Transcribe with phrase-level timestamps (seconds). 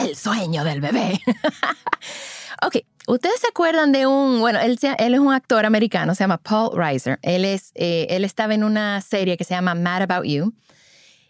[0.00, 1.20] el sueño del bebé.
[2.62, 6.76] ok, ustedes se acuerdan de un, bueno, él, es un actor americano, se llama Paul
[6.76, 7.18] Reiser.
[7.22, 10.54] Él, es, eh, él estaba en una serie que se llama Mad About You.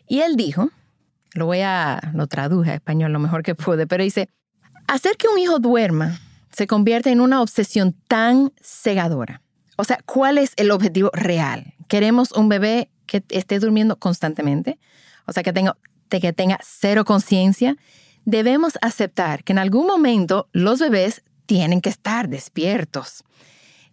[0.06, 0.70] Y él dijo,
[1.34, 4.28] lo voy a, lo traduje a español lo mejor que pude, pero dice,
[4.86, 6.18] hacer que un hijo duerma
[6.52, 9.42] se convierte en una obsesión tan cegadora.
[9.76, 11.74] O sea, ¿cuál es el objetivo real?
[11.88, 14.78] Queremos un bebé que esté durmiendo constantemente,
[15.26, 15.76] o sea, que tenga,
[16.10, 17.76] que tenga cero conciencia,
[18.24, 23.24] debemos aceptar que en algún momento los bebés tienen que estar despiertos.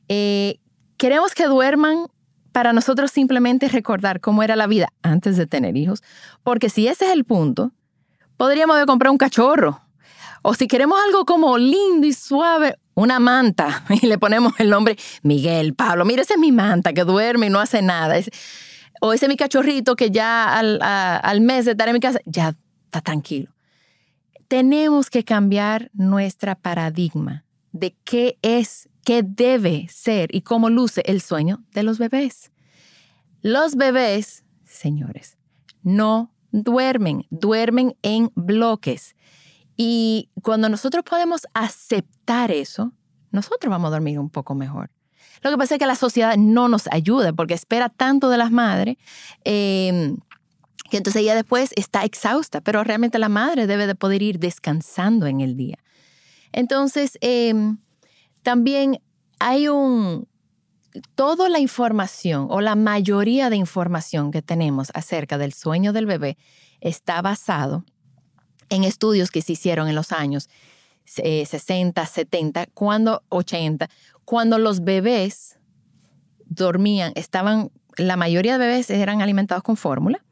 [0.09, 0.59] Eh,
[0.97, 2.08] queremos que duerman
[2.52, 6.03] para nosotros simplemente recordar cómo era la vida antes de tener hijos,
[6.44, 7.72] porque si ese es el punto,
[8.38, 9.81] podríamos comprar un cachorro.
[10.44, 14.97] O si queremos algo como lindo y suave, una manta y le ponemos el nombre
[15.23, 16.06] Miguel, Pablo.
[16.06, 18.16] Mira, esa es mi manta que duerme y no hace nada
[19.02, 23.02] o ese mi cachorrito que ya al, mes de estar en mi casa, ya está
[23.02, 23.52] tranquilo.
[24.48, 31.22] Tenemos que cambiar nuestra paradigma de qué es, qué debe ser y cómo luce el
[31.22, 32.52] sueño de los bebés.
[33.42, 35.38] Los bebés, señores,
[35.84, 39.16] no duermen, duermen en bloques.
[39.75, 42.94] Y cuando nosotros podemos aceptar eso,
[43.31, 44.90] nosotros vamos a dormir un poco mejor.
[45.44, 48.52] Lo que pasa es que la sociedad no nos ayuda porque espera tanto de las
[48.52, 48.97] madres.
[49.44, 50.18] Em,
[50.96, 55.42] entonces ella después está exhausta, pero realmente la madre debe de poder ir descansando en
[55.42, 55.78] el día.
[56.53, 57.78] Entonces, em,
[58.44, 59.02] también
[59.40, 60.28] hay un,
[61.16, 66.38] toda la información o la mayoría de información que tenemos acerca del sueño del bebé
[66.80, 67.84] está basado
[68.70, 70.50] en estudios que se hicieron en los años
[71.06, 73.90] 60, 70, cuando 80,
[74.26, 75.58] cuando los bebés
[76.46, 80.24] dormían, estaban, la mayoría de bebés eran alimentados con fórmula,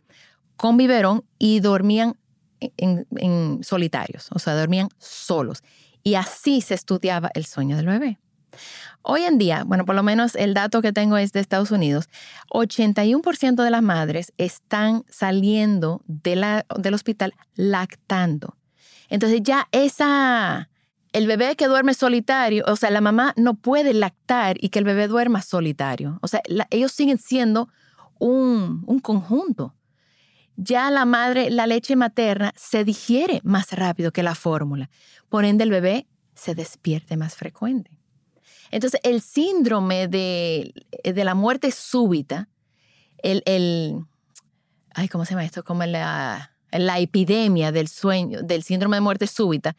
[0.58, 2.16] con biberón y dormían
[2.60, 5.64] en, solitarios, o sea, dormían solos.
[6.04, 8.20] Y así se estudiaba el sueño del bebé.
[9.02, 12.10] Hoy en día, bueno, por lo menos el dato que tengo es de Estados Unidos,
[12.52, 18.56] 81% de las madres están saliendo de del hospital lactando.
[19.10, 20.70] Entonces ya esa,
[21.14, 24.86] el bebé que duerme solitario, o sea, la mamá no puede lactar y que el
[24.86, 26.18] bebé duerma solitario.
[26.22, 27.70] O sea, ellos siguen siendo
[28.18, 29.76] un, un conjunto.
[30.58, 34.90] Ya la madre, la leche materna se digiere más rápido que la fórmula.
[35.30, 38.00] Por ende, el bebé se despierte más frecuente.
[38.72, 40.74] Entonces, el síndrome de,
[41.04, 42.50] de la muerte súbita,
[43.18, 44.06] el, el,
[44.94, 45.64] ay, ¿cómo se llama esto?
[45.64, 49.76] Como la, la epidemia del sueño, del síndrome de muerte súbita,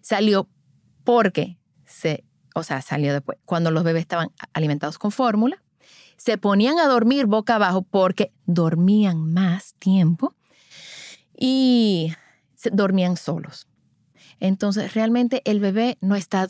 [0.00, 0.48] salió
[1.04, 2.24] porque se,
[2.54, 5.62] o sea, salió después, cuando los bebés estaban alimentados con fórmula,
[6.20, 10.34] se ponían a dormir boca abajo porque dormían más tiempo
[11.34, 12.12] y
[12.70, 13.66] dormían solos.
[14.38, 16.46] Entonces, realmente el bebé no está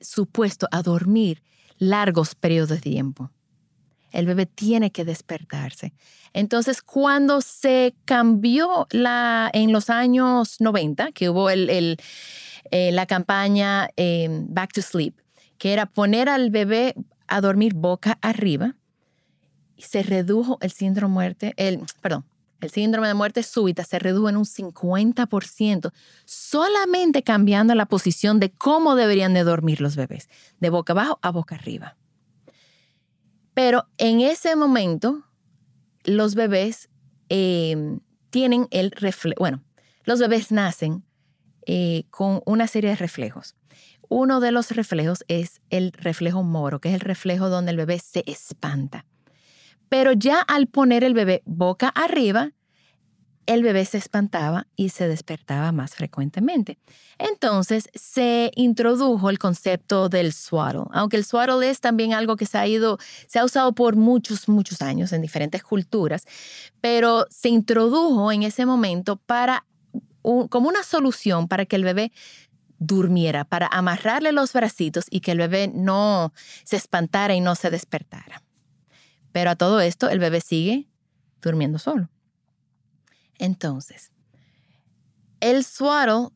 [0.00, 1.42] supuesto a dormir
[1.76, 3.30] largos periodos de tiempo.
[4.10, 5.92] El bebé tiene que despertarse.
[6.32, 11.96] Entonces, cuando se cambió en los años 90, que hubo eh,
[12.70, 15.14] la campaña em, Back to Sleep,
[15.58, 16.94] que era poner al bebé
[17.26, 18.77] a dormir boca arriba,
[19.82, 22.24] se redujo el síndrome de muerte, el, perdón,
[22.60, 25.92] el síndrome de muerte súbita se redujo en un 50%,
[26.24, 30.28] solamente cambiando la posición de cómo deberían de dormir los bebés,
[30.58, 31.96] de boca abajo a boca arriba.
[33.54, 35.24] Pero en ese momento,
[36.04, 36.88] los bebés
[37.28, 38.00] em,
[38.30, 39.62] tienen el reflejo, bueno,
[40.04, 41.04] los bebés nacen
[41.66, 43.54] eh, con una serie de reflejos.
[44.08, 47.98] Uno de los reflejos es el reflejo moro, que es el reflejo donde el bebé
[47.98, 49.04] se espanta.
[49.88, 52.52] Pero ya al poner el bebé boca arriba,
[53.48, 56.78] el bebé se espantaba y se despertaba más frecuentemente.
[57.16, 62.58] Entonces se introdujo el concepto del swaddle, aunque el swaddle es también algo que se
[62.58, 66.26] ha ido, se ha usado por muchos, muchos años en diferentes culturas,
[66.82, 69.64] pero se introdujo en ese momento para
[70.50, 72.12] como una solución para que el bebé
[72.78, 76.34] durmiera, para amarrarle los bracitos y que el bebé no
[76.64, 78.42] se espantara y no se despertara.
[79.38, 80.88] Pero a todo esto el bebé sigue
[81.40, 82.10] durmiendo solo.
[83.38, 84.10] Entonces,
[85.38, 86.30] el swaddle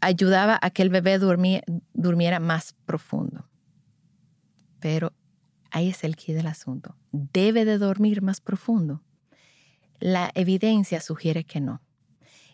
[0.00, 3.46] ayudaba a que el bebé durmiera más profundo.
[4.80, 5.12] Pero
[5.70, 6.96] ahí es el key del asunto.
[7.12, 9.02] ¿Debe de dormir más profundo?
[10.00, 11.82] La evidencia sugiere que no.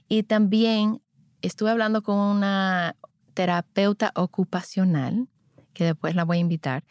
[0.08, 1.00] Y también
[1.42, 2.96] estuve hablando con una
[3.34, 5.28] terapeuta ocupacional,
[5.72, 6.82] que después la voy a invitar,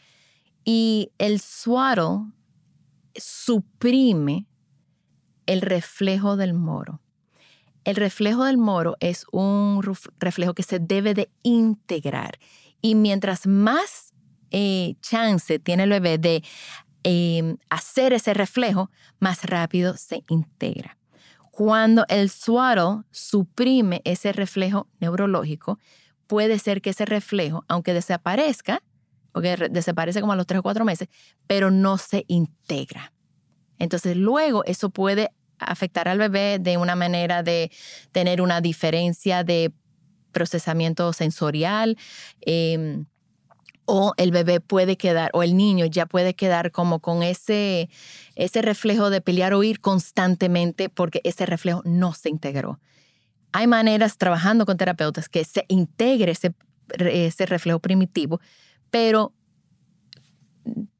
[0.63, 2.31] y el swaddle
[3.15, 4.47] suprime
[5.45, 7.01] el reflejo del moro.
[7.83, 9.81] El reflejo del moro es un
[10.19, 12.37] reflejo que se debe de integrar
[12.81, 14.13] y mientras más
[14.51, 16.43] eh, chance tiene el bebé de
[17.03, 20.97] em, hacer ese reflejo, más rápido se integra.
[21.51, 25.79] Cuando el swaddle suprime ese reflejo neurológico,
[26.27, 28.83] puede ser que ese reflejo, aunque desaparezca,
[29.31, 31.07] porque desaparece como a los tres o cuatro meses,
[31.47, 33.13] pero no se integra.
[33.79, 37.71] Entonces luego eso puede afectar al bebé de una manera de
[38.11, 39.71] tener una diferencia de
[40.31, 41.97] procesamiento sensorial.
[42.41, 43.05] Em,
[43.85, 47.89] o el bebé puede quedar, o el niño ya puede quedar como con ese,
[48.35, 52.79] ese reflejo de pelear o ir constantemente porque ese reflejo no se integró.
[53.51, 56.53] Hay maneras trabajando con terapeutas que se integre ese,
[56.97, 58.39] ese reflejo primitivo,
[58.91, 59.33] pero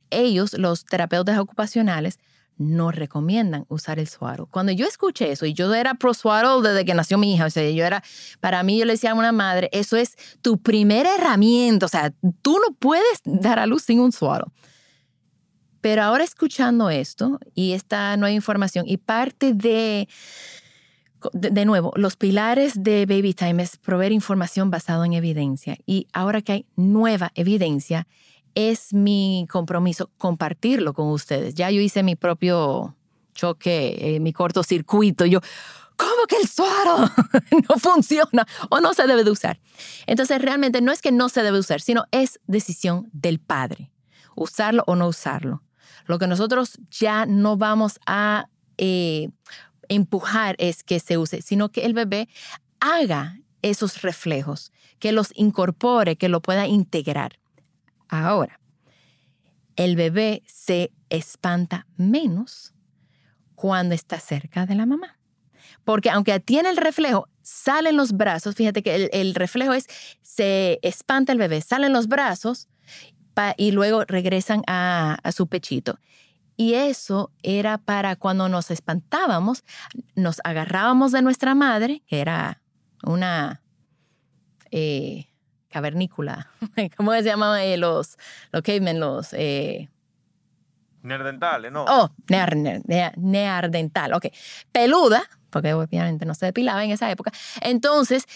[0.10, 2.20] ellos, los terapeutas ocupacionales,
[2.58, 4.46] no recomiendan usar el swaddle.
[4.50, 7.50] Cuando yo escuché eso, y yo era pro swaddle desde que nació mi hija, o
[7.50, 8.04] sea, yo era,
[8.40, 12.14] para mí yo le decía a una madre, eso es tu primera herramienta, o sea,
[12.42, 14.52] tú no puedes dar a luz sin un swaddle.
[15.82, 20.08] Pero ahora escuchando esto y esta nueva información y parte de,
[21.34, 25.78] de, nuevo, los pilares de Baby Time es proveer información basada en evidencia.
[25.86, 28.08] Y ahora que hay nueva evidencia,
[28.56, 31.56] es mi compromiso compartirlo con ustedes.
[31.56, 32.96] Ya yo hice mi propio
[33.34, 35.26] choque, eh, mi cortocircuito.
[35.26, 35.40] Yo,
[35.96, 37.10] ¿cómo que el suaro
[37.70, 39.60] no funciona o no se debe de usar?
[40.08, 43.92] Entonces, realmente no es que no se debe usar, sino es decisión del padre,
[44.36, 45.64] usarlo o no usarlo.
[46.06, 48.48] Lo que nosotros ya no vamos a
[48.78, 49.30] eh,
[49.92, 52.30] empujar es que se use, sino que el bebé
[52.80, 57.40] haga esos reflejos, que los incorpore, que lo pueda integrar.
[58.08, 58.60] Ahora,
[59.76, 62.74] el bebé se espanta menos
[63.56, 65.20] cuando está cerca de la mamá.
[65.84, 69.88] Porque aunque tiene el reflejo, salen los brazos, fíjate que el, reflejo es,
[70.22, 72.68] se espanta el bebé, salen los brazos
[73.58, 76.00] y luego regresan a, su pechito.
[76.62, 79.64] Y eso era para cuando nos espantábamos,
[80.14, 82.62] nos agarrábamos de nuestra madre, que era
[83.02, 83.64] una,
[84.70, 85.26] eh,
[85.70, 86.52] cavernícula.
[86.98, 88.16] ¿Cómo se llaman eh, los,
[88.52, 89.00] los cavemen?
[89.00, 89.34] Los...
[89.34, 89.90] Eh...
[91.02, 91.84] Neardentales, ¿no?
[91.86, 94.28] Oh, neardental, ok.
[94.72, 97.32] Peluda, porque obviamente no se depilaba en esa época.
[97.62, 98.28] Entonces,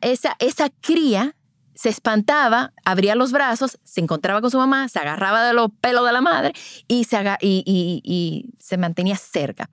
[0.00, 1.36] esa, esa cría
[1.76, 6.04] se espantaba, abría los brazos, se encontraba con su mamá, se agarraba de los pelos
[6.04, 6.52] de la madre
[6.88, 7.62] y se, y,
[8.02, 9.70] y, se mantenía cerca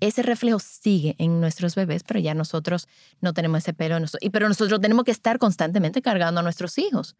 [0.00, 2.88] ese reflejo sigue en nuestros bebés, pero ya nosotros
[3.20, 3.98] no tenemos ese pelo.
[4.20, 7.16] Y, pero nosotros tenemos que estar constantemente cargando a nuestros hijos.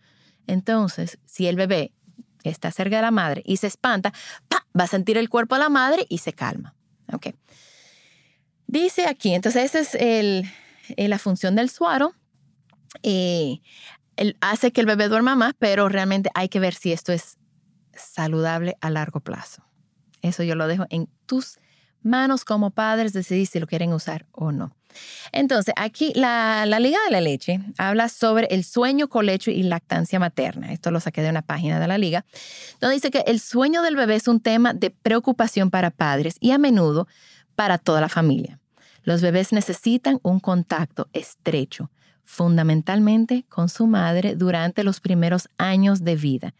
[0.46, 1.92] Entonces, si el bebé
[2.42, 4.12] está cerca de la madre y se espanta,
[4.78, 6.74] va a sentir el cuerpo de la madre y se calma.
[7.12, 7.34] Okay.
[8.66, 10.50] Dice aquí, entonces esa es el,
[10.96, 12.14] eh, la función del suaro.
[13.02, 13.60] Eh,
[14.40, 17.38] hace que el bebé duerma más, pero realmente hay que ver si esto es
[17.94, 19.64] saludable a largo plazo.
[20.22, 21.58] Eso yo lo dejo en tus
[22.02, 24.74] manos como padres decidir si lo quieren usar o no.
[25.32, 30.72] Entonces, aquí la, Liga de la Leche habla sobre el sueño, colecho y lactancia materna.
[30.72, 32.24] Esto lo saqué de una página de la Liga,
[32.80, 36.50] donde dice que el sueño del bebé es un tema de preocupación para padres y
[36.50, 37.06] a menudo
[37.54, 38.58] para toda la familia.
[39.02, 41.90] Los bebés necesitan un contacto estrecho,
[42.30, 46.54] fundamentalmente con su madre durante los primeros años de vida,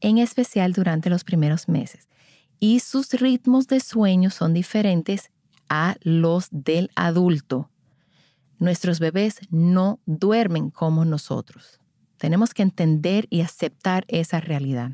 [0.00, 2.08] en especial durante los primeros meses
[2.60, 5.30] y sus ritmos de sueño son diferentes
[5.68, 7.70] a los del adulto.
[8.58, 11.80] Nuestros bebés no duermen como nosotros.
[12.18, 14.92] Tenemos que entender y aceptar esa realidad.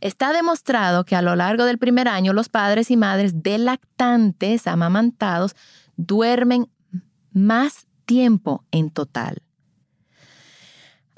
[0.00, 4.66] Está demostrado que a lo largo del primer año los padres y madres de lactantes
[4.66, 5.54] amamantados
[5.96, 6.68] duermen
[7.32, 9.42] más tiempo en total.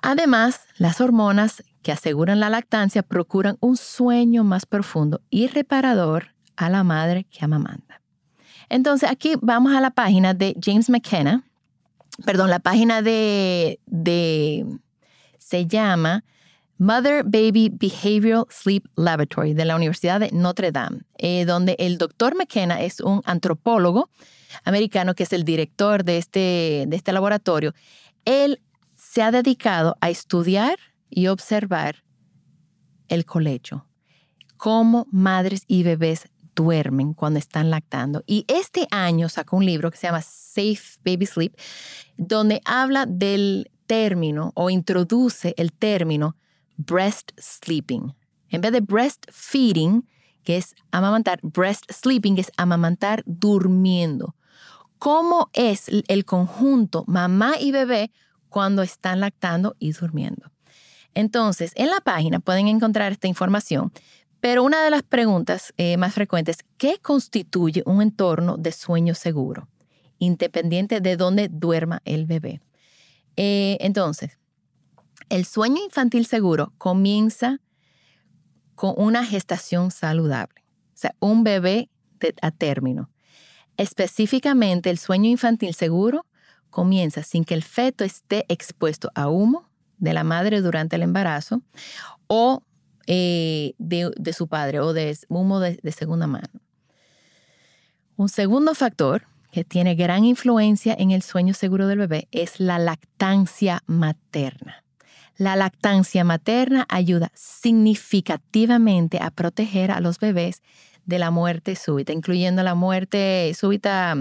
[0.03, 6.69] Además, las hormonas que aseguran la lactancia procuran un sueño más profundo y reparador a
[6.69, 8.03] la madre que amamanta.
[8.69, 11.45] Entonces, aquí vamos a la página de James McKenna,
[12.25, 14.67] perdón, la página de, de
[15.39, 16.25] se llama
[16.79, 22.35] Mother Baby Behavioral Sleep Laboratory de la Universidad de Notre Dame, eh, donde el doctor
[22.35, 24.11] McKenna es un antropólogo
[24.65, 27.75] americano que es el director de este, de este laboratorio.
[28.25, 28.61] Él
[28.97, 30.79] se ha dedicado a estudiar
[31.09, 32.05] y observar
[33.09, 33.87] el colecho,
[34.57, 38.23] cómo madres y bebés duermen cuando están lactando.
[38.27, 41.57] Y este año sacó un libro que se llama Safe Baby Sleep,
[42.17, 46.37] donde habla del término o introduce el término
[46.77, 48.15] breast sleeping.
[48.49, 50.07] En vez de breastfeeding,
[50.45, 54.35] que es amamantar, breast sleeping es amamantar durmiendo.
[55.01, 58.13] ¿Cómo es el conjunto mamá y bebé
[58.51, 60.53] cuando están lactando y durmiendo?
[61.15, 63.93] Entonces, en la página pueden encontrar esta información,
[64.41, 69.71] pero una de las preguntas eh, más frecuentes, ¿qué constituye un entorno de sueño seguro,
[70.19, 72.61] independiente de dónde duerma el bebé?
[73.39, 74.37] Eh, entonces,
[75.31, 77.59] el sueño infantil seguro comienza
[78.75, 81.89] con una gestación saludable, o sea, un bebé
[82.43, 83.09] a término.
[83.81, 86.27] Específicamente, el sueño infantil seguro
[86.69, 91.63] comienza sin que el feto esté expuesto a humo de la madre durante el embarazo
[92.27, 92.63] o
[93.07, 96.61] eh, de, su padre o de humo de, de segunda mano.
[98.19, 102.79] Un segundo factor que tiene gran influencia en el sueño seguro del bebé es la
[102.79, 104.85] lactancia materna.
[105.39, 110.61] La lactancia materna ayuda significativamente a proteger a los bebés
[111.05, 114.17] de la muerte súbita, incluyendo la muerte súbita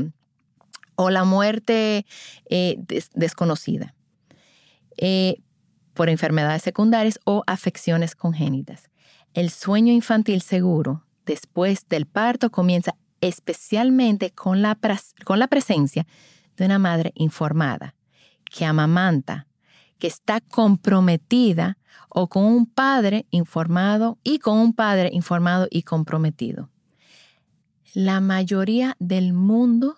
[0.96, 2.06] o la muerte
[2.50, 2.78] eh,
[3.14, 3.96] desconocida.
[4.98, 5.42] Eh,
[6.00, 8.90] por enfermedades secundarias o afecciones congénitas.
[9.34, 14.78] El sueño infantil seguro después del parto comienza especialmente con la,
[15.26, 16.08] con la presencia
[16.56, 17.96] de una madre informada,
[18.46, 19.48] que amamanta,
[19.98, 21.78] que está comprometida
[22.10, 26.70] o con un padre informado y con un padre informado y comprometido.
[27.94, 29.98] La mayoría del mundo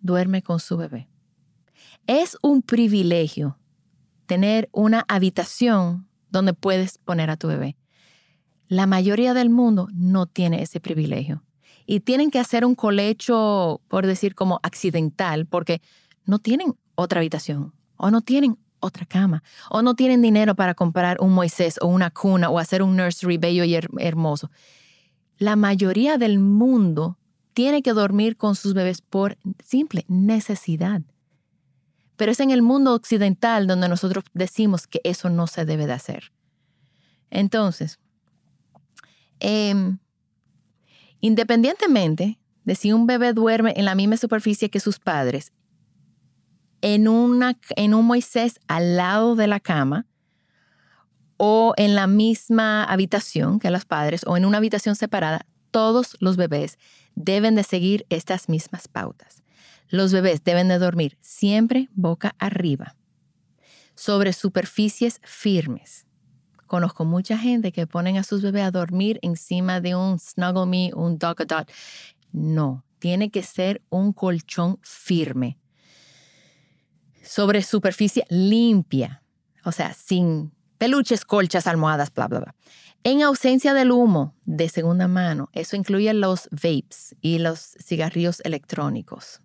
[0.00, 1.08] duerme con su bebé.
[2.06, 3.58] Es un privilegio
[4.26, 7.76] tener una habitación donde puedes poner a tu bebé.
[8.68, 11.44] La mayoría del mundo no tiene ese privilegio
[11.86, 15.82] y tienen que hacer un colecho, por decir como accidental, porque
[16.24, 21.18] no tienen otra habitación o no tienen otra cama o no tienen dinero para comprar
[21.20, 24.50] un Moisés o una cuna o hacer un nursery bello y hermoso.
[25.38, 27.18] La mayoría del mundo
[27.54, 31.02] tiene que dormir con sus bebés por simple necesidad.
[32.16, 35.92] Pero es en el mundo occidental donde nosotros decimos que eso no se debe de
[35.92, 36.32] hacer.
[37.30, 37.98] Entonces,
[39.40, 39.98] em,
[41.20, 45.52] independientemente de si un bebé duerme en la misma superficie que sus padres,
[46.82, 50.06] en, un Moisés al lado de la cama,
[51.36, 56.36] o en la misma habitación que los padres, o en una habitación separada, todos los
[56.36, 56.78] bebés
[57.14, 59.42] deben de seguir estas mismas pautas.
[59.88, 62.96] Los bebés deben de dormir siempre boca arriba,
[63.94, 66.06] sobre superficies firmes.
[66.66, 70.90] Conozco mucha gente que ponen a sus bebés a dormir encima de un Snuggle Me,
[70.94, 71.70] un Dog a Dot.
[72.32, 75.58] No, tiene que ser un colchón firme.
[77.22, 79.22] Sobre superficie limpia,
[79.64, 82.54] o sea, sin peluches, colchas, almohadas, bla, bla, bla.
[83.04, 89.40] En ausencia del humo de segunda mano, eso incluye los vapes y los cigarrillos electrónicos.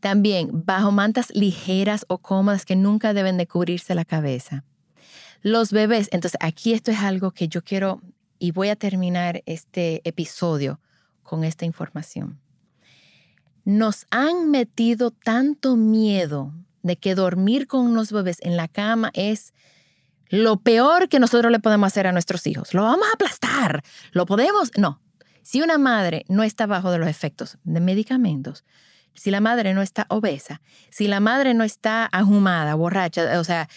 [0.00, 4.64] También bajo mantas ligeras o cómodas que nunca deben de cubrirse la cabeza.
[5.42, 8.02] Los bebés, entonces aquí esto es algo que yo quiero
[8.38, 10.80] y voy a terminar este episodio
[11.22, 12.38] con esta información.
[13.66, 16.54] Nos han metido tanto miedo
[16.84, 19.52] de que dormir con los bebés en la cama es
[20.28, 22.74] lo peor que nosotros le podemos hacer a nuestros hijos.
[22.74, 23.82] Lo vamos a aplastar,
[24.12, 24.70] lo podemos.
[24.78, 25.02] No,
[25.42, 28.64] si una madre no está bajo de los efectos de medicamentos,
[29.14, 33.68] si la madre no está obesa, si la madre no está ahumada, borracha, o sea,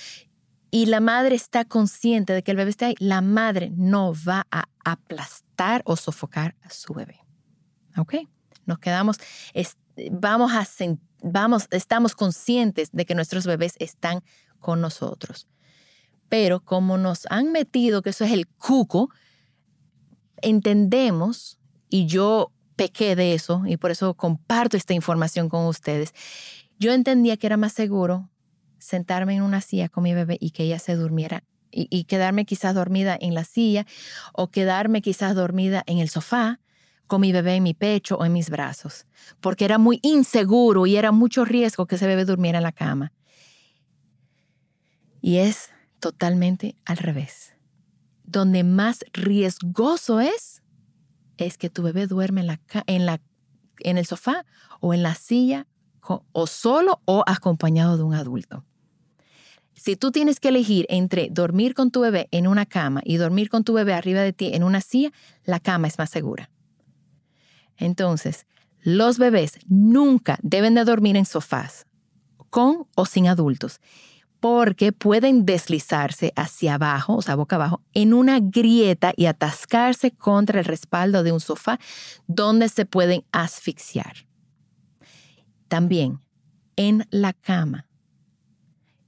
[0.69, 4.45] y la madre está consciente de que el bebé está ahí, la madre no va
[4.51, 7.19] a aplastar o sofocar a su bebé.
[7.97, 8.15] ¿Ok?
[8.65, 9.17] Nos quedamos,
[10.11, 10.67] vamos a,
[11.21, 14.23] vamos, estamos conscientes de que nuestros bebés están
[14.59, 15.47] con nosotros.
[16.27, 19.09] Pero como nos han metido que eso es el cuco,
[20.41, 26.13] entendemos y yo pequé de eso y por eso comparto esta información con ustedes.
[26.77, 28.29] Yo entendía que era más seguro
[28.77, 32.73] sentarme en una silla con mi bebé y que ella se durmiera y, quedarme quizás
[32.73, 33.85] dormida en la silla
[34.33, 36.59] o quedarme quizás dormida en el sofá
[37.09, 39.05] con mi bebé en mi pecho o en mis brazos,
[39.41, 43.11] porque era muy inseguro y era mucho riesgo que ese bebé durmiera en la cama.
[45.19, 47.55] Y es totalmente al revés.
[48.23, 50.61] Donde más riesgoso es,
[51.37, 53.19] es que tu bebé duerme en, la, en, la,
[53.79, 54.45] en el sofá
[54.79, 55.67] o en la silla
[56.31, 58.63] o solo o acompañado de un adulto.
[59.73, 63.49] Si tú tienes que elegir entre dormir con tu bebé en una cama y dormir
[63.49, 65.11] con tu bebé arriba de ti en una silla,
[65.43, 66.49] la cama es más segura.
[67.79, 68.45] Entonces,
[68.81, 71.87] los bebés nunca deben de dormir en sofás,
[72.51, 73.81] con o sin adultos,
[74.39, 80.59] porque pueden deslizarse hacia abajo, o sea, boca abajo, en una grieta y atascarse contra
[80.59, 81.79] el respaldo de un sofá
[82.27, 84.27] donde se pueden asfixiar.
[85.67, 86.21] También
[86.75, 87.89] en la cama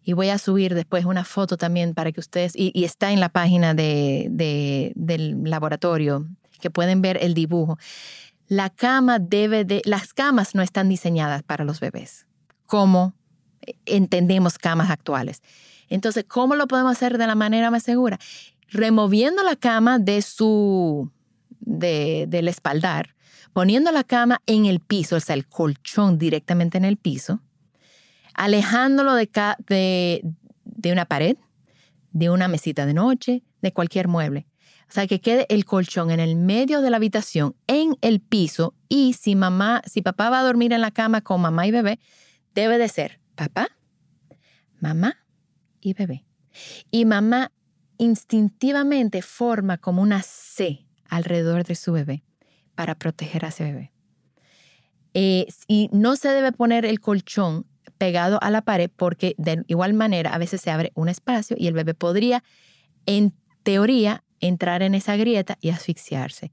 [0.03, 3.29] y voy a subir después una foto también para que ustedes, y, está en la
[3.29, 4.27] página de,
[4.95, 6.27] del laboratorio,
[6.59, 7.77] que pueden ver el dibujo.
[8.51, 12.25] Las camas no están diseñadas para los bebés,
[12.65, 13.13] como
[13.85, 15.41] entendemos camas actuales.
[15.87, 18.19] Entonces, ¿cómo lo podemos hacer de la manera más segura?
[18.67, 21.09] Removiendo la cama de su,
[21.61, 23.15] de, del espaldar,
[23.53, 27.39] poniendo la cama en el piso, o sea, el colchón directamente en el piso,
[28.33, 30.21] alejándolo de
[30.91, 31.37] una pared,
[32.11, 34.45] de una mesita de noche, de cualquier mueble.
[34.91, 38.75] O sea, que quede el colchón en el medio de la habitación, en el piso,
[38.89, 41.97] y si mamá, si papá va a dormir en la cama con mamá y bebé,
[42.53, 43.69] debe de ser papá,
[44.81, 45.15] mamá
[45.79, 46.25] y bebé.
[46.91, 47.53] Y mamá
[47.99, 52.25] instintivamente forma como una C alrededor de su bebé
[52.75, 53.93] para proteger a ese bebé.
[55.13, 57.65] Eh, y no se debe poner el colchón
[57.97, 61.67] pegado a la pared porque de igual manera a veces se abre un espacio y
[61.67, 62.43] el bebé podría,
[63.05, 63.33] en
[63.63, 66.51] teoría, entrar en esa grieta y asfixiarse.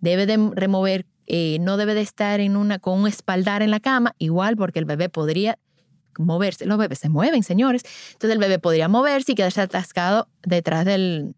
[0.00, 3.80] Debe de remover, eh, no debe de estar en una, con un espaldar en la
[3.80, 5.58] cama, igual porque el bebé podría
[6.18, 6.66] moverse.
[6.66, 7.82] Los bebés se mueven, señores.
[8.12, 11.34] Entonces el bebé podría moverse y quedarse atascado detrás del,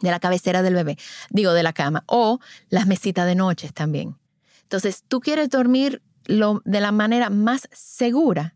[0.00, 0.98] de la cabecera del bebé,
[1.30, 4.16] digo, de la cama, o las mesitas de noche también.
[4.62, 8.54] Entonces, tú quieres dormir lo, de la manera más segura,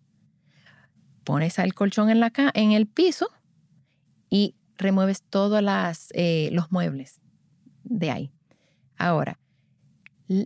[1.25, 3.29] pones el colchón en, la, en el piso
[4.31, 5.63] y remueves todos
[6.13, 7.21] eh, los muebles
[7.85, 8.33] de ahí.
[8.97, 9.39] Ahora,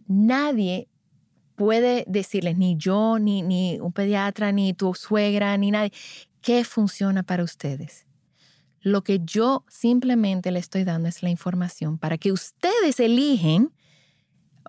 [0.07, 0.89] nadie
[1.57, 5.93] puede decirles, ni yo, ni, ni un pediatra, ni tu suegra, ni nadie,
[6.41, 8.07] qué funciona para ustedes.
[8.81, 13.73] Lo que yo simplemente le estoy dando es la información para que ustedes eligen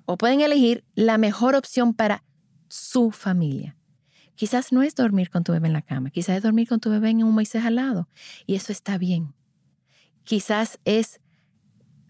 [0.05, 2.23] o pueden elegir la mejor opción para
[2.67, 3.77] su familia.
[4.35, 6.89] Quizás no es dormir con tu bebé en la cama, quizás es dormir con tu
[6.89, 8.09] bebé en un Moisés al lado
[8.45, 9.33] y eso está bien.
[10.23, 11.19] Quizás es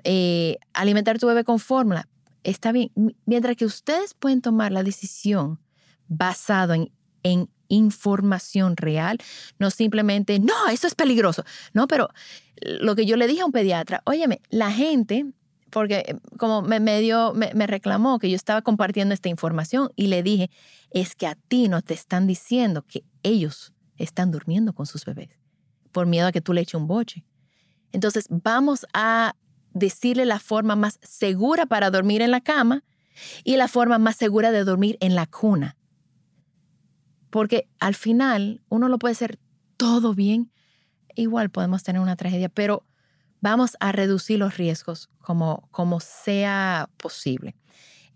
[0.04, 2.08] eh, alimentar tu bebé con fórmula,
[2.44, 2.92] está bien.
[3.26, 5.60] Mientras que ustedes pueden tomar la decisión
[6.08, 6.92] basado en,
[7.24, 9.18] en información real,
[9.60, 11.44] no simplemente, no, eso es peligroso.
[11.74, 12.10] No, pero
[12.62, 15.26] lo que yo le dije a un pediatra, óyeme, la gente
[15.72, 20.52] porque eh, como me, me, reclamó que yo estaba compartiendo esta información y le dije,
[20.92, 25.30] es que a ti no te están diciendo que ellos están durmiendo con sus bebés
[25.92, 27.24] por miedo a que tú le eches un boche.
[27.92, 29.36] Entonces vamos a
[29.74, 32.84] decirle la forma más segura para dormir en la cama
[33.44, 35.78] y la forma más segura de dormir en la cuna.
[37.30, 39.40] Porque al final uno lo puede hacer
[39.78, 40.52] todo bien,
[41.16, 42.86] igual podemos tener una tragedia, pero
[43.40, 47.56] vamos a reducir los riesgos como, como sea posible.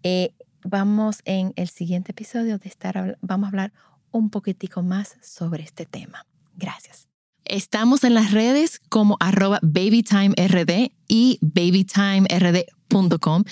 [0.03, 3.73] Eh, vamos en el siguiente episodio de estar, vamos a hablar
[4.11, 6.25] un poquitico más sobre este tema.
[6.55, 7.14] Gracias.
[7.45, 13.43] Estamos en las redes como arroba babytimerd y babytimerd.com.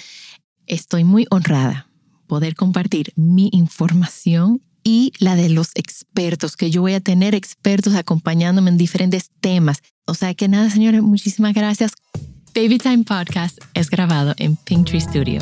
[0.66, 1.90] Estoy muy honrada
[2.28, 7.94] poder compartir mi información y la de los expertos, que yo voy a tener expertos
[7.94, 9.82] acompañándome en diferentes temas.
[10.06, 11.92] O sea que nada, señores, muchísimas gracias.
[12.56, 15.42] Baby Time Podcast es grabado en Pinktree Studio.